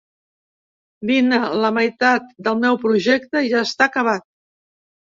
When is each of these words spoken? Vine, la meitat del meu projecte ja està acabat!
Vine, 1.09 1.39
la 1.65 1.71
meitat 1.77 2.33
del 2.49 2.59
meu 2.65 2.83
projecte 2.89 3.47
ja 3.55 3.65
està 3.71 3.91
acabat! 3.93 4.31